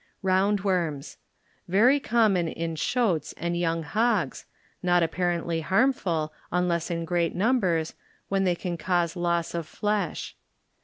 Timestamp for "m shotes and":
2.49-3.55